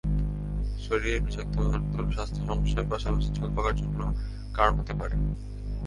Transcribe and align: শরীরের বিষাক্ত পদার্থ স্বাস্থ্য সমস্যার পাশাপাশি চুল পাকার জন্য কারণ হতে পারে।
শরীরের 0.83 1.21
বিষাক্ত 1.21 1.55
পদার্থ 1.57 2.13
স্বাস্থ্য 2.13 2.41
সমস্যার 2.47 2.89
পাশাপাশি 2.91 3.29
চুল 3.35 3.49
পাকার 3.55 3.75
জন্য 3.75 3.99
কারণ 4.53 4.73
হতে 4.79 4.93
পারে। 4.93 5.15